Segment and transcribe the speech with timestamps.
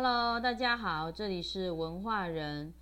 [0.00, 2.72] Hello，大家好，这里是文化人。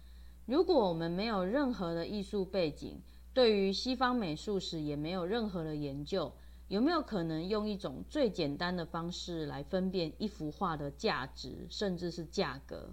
[0.44, 3.00] 如果我们没有任何的艺术背景，
[3.32, 6.30] 对于西方美术史也没有任何的研究，
[6.68, 12.90] 有没有可能用一种最简单的方式来分辨一幅画的价值，甚至是价格？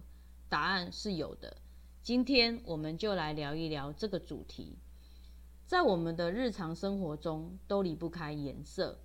[0.48, 1.58] 答案是有的。
[2.02, 4.78] 今天我们就来聊一聊这个主题。
[5.66, 9.00] 在我们的日常生活中，都离不开颜色，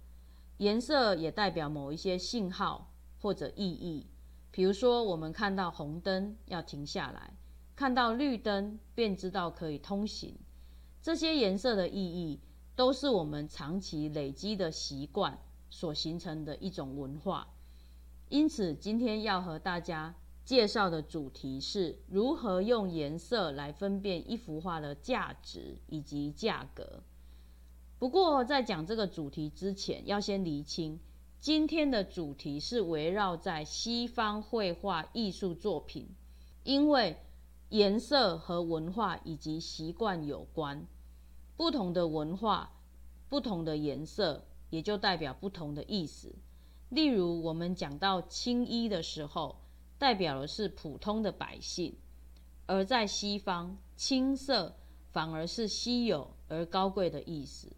[0.59, 4.07] 颜色也代表某一些信号或者意义。
[4.51, 7.33] 比如说，我们看到红灯要停下来，
[7.77, 10.37] 看到绿灯便知道可以通行。
[11.01, 12.41] 这些颜色的意义，
[12.75, 15.39] 都是我们长期累积的习惯
[15.71, 17.55] 所形成的一种文化。
[18.29, 27.03] 因此，今天要和大家介绍的主题是如何用颜色来分辨一幅画的价值以及价格。
[27.99, 30.99] 不过，在讲这个主题之前，要先厘清。
[31.41, 36.09] 今天的主题是围绕在西方绘画艺术作品，
[36.65, 37.17] 因为
[37.69, 40.85] 颜色和文化以及习惯有关，
[41.57, 42.73] 不同的文化、
[43.29, 46.35] 不同的颜色，也就代表不同的意思。
[46.89, 49.61] 例如，我们讲到青衣的时候，
[49.97, 51.93] 代表的是普通的百姓；
[52.67, 54.75] 而在西方，青色
[55.13, 57.71] 反而是稀有而高贵的意思。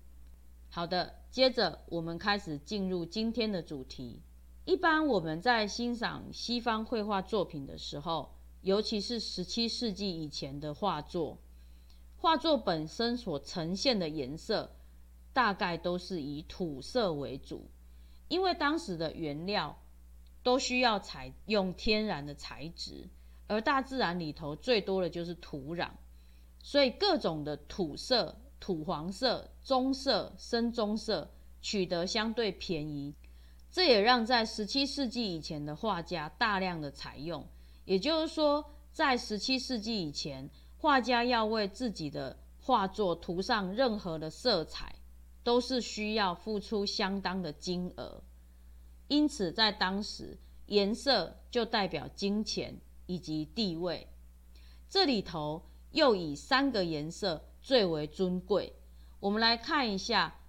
[0.71, 1.20] 好的。
[1.31, 4.21] 接着，我们开始进入今天的主题。
[4.65, 11.39] 一般我们在欣赏西方绘画作品的时候，尤其是十七世纪以前的画作，
[12.17, 14.75] 画作本身所呈现的颜色，
[15.33, 17.71] 大概都是以土色为主，
[18.27, 19.81] 因为当时的原料
[20.43, 23.09] 都需要采用天然的材质，
[23.47, 25.91] 而大自然里头最多的就是土壤，
[26.61, 28.37] 所以各种的土色。
[28.61, 31.29] 土黄色、棕色、深棕色
[31.63, 33.15] 取得相对便宜，
[33.71, 37.45] 这也让在十七世纪以前的画家大量的采用。
[37.87, 44.95] 也就是说，在十七世纪以前，画家要为自己的画作涂上任何的色彩，
[45.43, 48.23] 都是需要付出相当的金额。
[49.09, 54.07] 因此，在当时，颜色就代表金钱以及地位。
[54.89, 55.63] 这里头
[55.93, 57.43] 又以三个颜色。
[57.63, 58.73] 最为尊贵。
[59.19, 60.41] 我们来看一下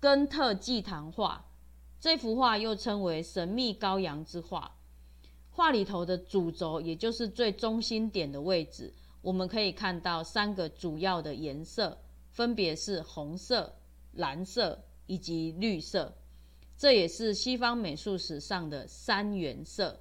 [0.00, 1.44] 根特祭坛画，
[2.00, 4.76] 这幅画又称为神秘羔羊之画。
[5.50, 11.98] 画里头的主轴，也就是最中心点的位置，我们可以看到三个主要的颜色，
[12.30, 13.74] 分别是红色、
[14.12, 16.16] 蓝色以及绿色。
[16.76, 19.98] 这也是西方美术史上的三原色，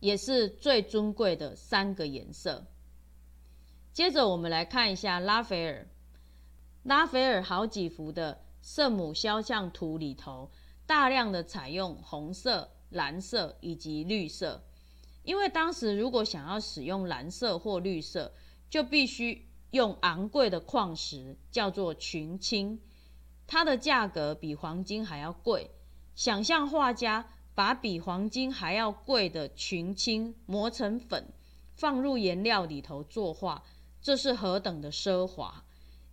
[0.00, 2.66] 也是最尊贵的三个颜色。
[3.92, 5.88] 接着我们来看一下拉斐尔。
[6.84, 10.50] 拉斐尔好几幅的圣母肖像图里头，
[10.86, 14.64] 大量的采用红色、蓝色以及绿色。
[15.24, 18.32] 因为当时如果想要使用蓝色或绿色，
[18.70, 22.80] 就必须用昂贵的矿石，叫做群青，
[23.46, 25.70] 它的价格比黄金还要贵。
[26.14, 31.32] 想象画家把比黄金还要贵的群青磨成粉，
[31.74, 33.64] 放入颜料里头作画。
[34.02, 35.64] 这是何等的奢华！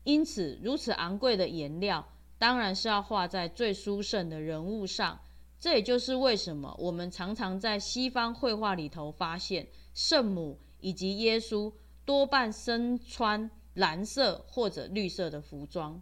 [0.03, 5.19] 因此，如此昂贵的颜料，当然是要画在最殊胜的人物上。
[5.59, 11.73] 这也就是为什么我们常常在西方绘画里头发现，圣母以及耶稣
[12.05, 16.01] 多半身穿蓝色或者绿色的服装。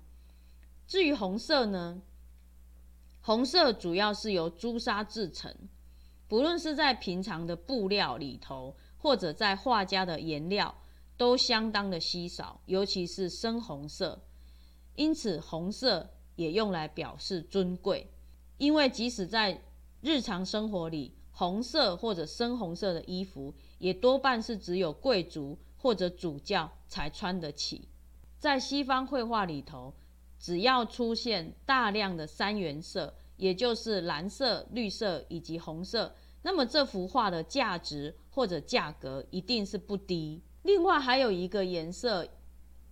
[0.85, 2.01] 至于红色呢？
[3.21, 5.55] 红色主要是由朱砂制成，
[6.27, 10.75] 不论是在平常的布料里头，或者在画家的颜料。
[11.17, 14.21] 都相当的稀少，尤其是深红色，
[14.95, 18.11] 因此红色也用来表示尊贵。
[18.57, 19.61] 因为即使在
[20.01, 27.87] 日常生活里，红色或者深红色的衣服也多半是只有贵族或者主教才穿得起。
[28.39, 29.93] 在西方绘画里头，
[30.39, 40.41] 只要出现大量的三原色，也就是蓝色、绿色以及红色，那么这幅画的价值或者价格一定是不低。
[40.65, 42.27] 另外还有一个颜色，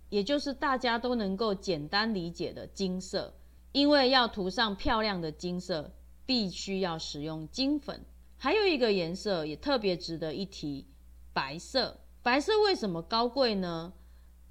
[0.08, 3.34] 也就是大家都能够简单理解的金色，
[3.72, 5.92] 因为要涂上漂亮的金色，
[6.24, 8.00] 必须要使用金粉。
[8.36, 10.86] 还有一个颜色也特别值得一提，
[11.32, 11.98] 白色。
[12.22, 13.92] 白色为什么高贵呢？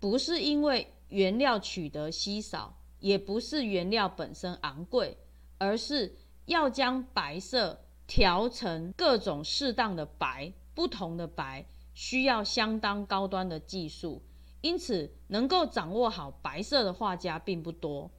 [0.02, 5.18] 不是因为原料取得稀少，也不是原料本身昂贵，
[5.58, 6.14] 而是
[6.48, 11.66] 要将白色调成各种适当的白，不同的白。
[11.94, 14.22] 需要相当高端的技术，
[14.62, 18.10] 因此能够掌握好白色的画家并不多，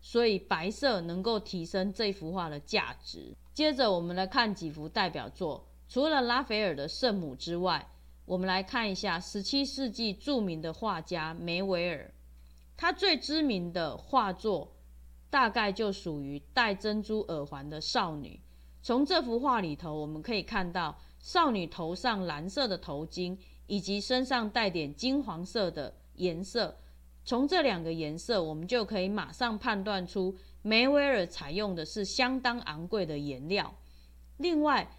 [0.00, 3.36] 所以白色能够提升这幅画的价值。
[3.52, 7.88] 接着我们来看几幅代表作，除了拉斐尔的圣母之外，
[8.24, 12.12] 我们来看一下十七世纪著名的画家梅维尔，
[12.76, 14.72] 他最知名的画作
[15.28, 18.40] 大概就属于戴珍珠耳环的少女。
[18.82, 23.36] 从这幅画里头，我们可以看到少女头上蓝色的头巾，
[23.66, 26.76] 以及身上带点金黄色的颜色。
[27.24, 33.74] 从这两个颜色，我们就可以马上判断出梅维尔采用的是相当昂贵的颜料。
[34.38, 34.90] 另外，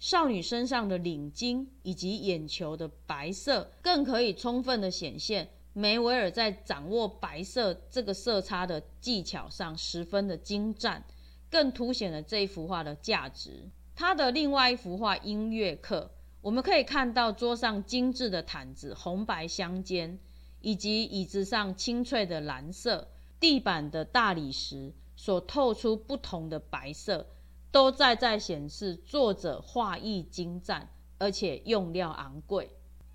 [0.00, 11.04] 少女身上的领巾以及眼球的白色，更可以充分的显现梅维尔在掌握白色这个色差的技巧上十分的精湛，
[11.48, 13.70] 更凸显了这一幅画的价值。
[13.94, 16.10] 他的另外一幅画《音乐课》，
[16.40, 20.18] 我们可以看到桌上精致的毯子红白相间，
[20.60, 23.08] 以及椅子上清脆的蓝色，
[23.38, 27.26] 地板的大理石所透出不同的白色。
[27.70, 32.68] 都在在显示作者画艺精湛，而且用料昂贵。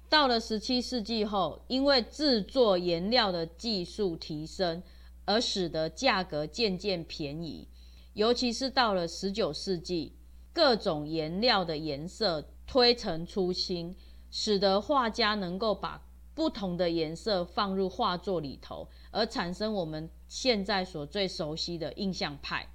[0.09, 4.81] 到了十七世纪后，因为制作颜料的技术提升，
[5.25, 7.67] 而使得价格渐渐便宜。
[8.13, 10.16] 尤其是到了十九世纪，
[10.57, 13.95] 各种颜料的颜色推陈出新，
[14.31, 22.67] 使得画家能够把不同的颜色放入画作里头，而产生我们现在所最熟悉的印象派。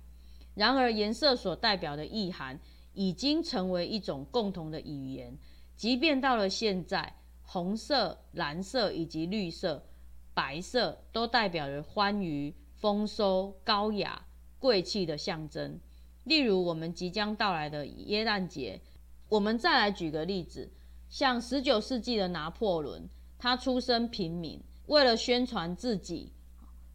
[0.55, 2.61] 然而，颜色所代表的意涵
[2.95, 5.37] 已经成为一种共同的语言。
[5.75, 9.85] 即便到了现在，红色、蓝色以及绿色、
[10.33, 14.25] 白色都代表着欢愉、丰收、高雅、
[14.61, 15.81] 贵气的象征。
[16.25, 18.81] 例如，我们即将到来的耶诞节，
[19.29, 20.71] 我们再来举个例子，
[21.09, 23.09] 像十九世纪的拿破仑，
[23.39, 26.33] 他出身平民，为了宣传自己。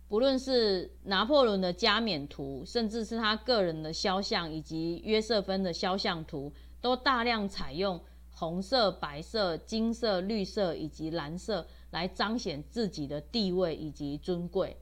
[0.10, 8.00] 不论是拿破仑的加冕图，甚至是他个人的肖像，以及约瑟芬的肖像图，都大量采用
[8.32, 14.78] 红色、白色、金色、绿色以及蓝色来彰显自己的地位以及尊贵。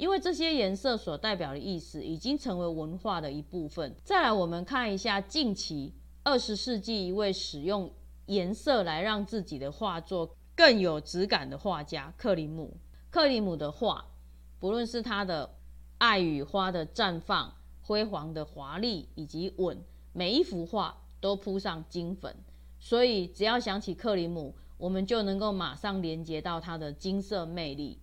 [0.00, 3.94] 因为这些颜色所代表的意思已经成为文化的一部分。
[4.02, 5.92] 再来，我们看一下近期
[6.22, 7.92] 二十世纪一位使用
[8.24, 12.74] 颜色来让自己的画作更有质感的画家——克里姆。
[13.10, 14.06] 克里姆的画。
[14.58, 15.56] 不论是他的
[15.98, 22.34] 爱与花的绽放、辉煌的华丽以及稳，每一幅画都铺上金粉，
[22.78, 27.98] 所以只要想起克里姆，我们就能够马上连接到他的金色魅力，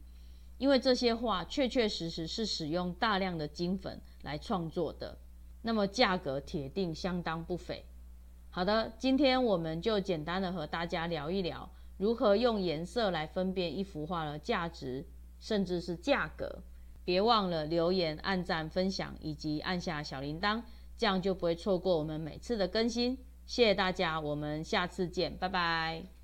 [0.58, 5.18] 因为这些画确确实实是使用大量的金粉来创作的，
[5.62, 7.86] 那么价格铁定相当不菲。
[8.50, 15.06] 好的，今天我们就简单的和大家聊一聊，如何用颜色来分辨一幅画的价值。
[15.40, 16.64] 甚至是价格，
[17.06, 20.64] 别忘了留言、按赞、分享以及按下小铃铛，
[20.98, 23.20] 这样就不会错过我们每次的更新。
[23.46, 26.17] 谢谢大家，我们下次见，拜拜。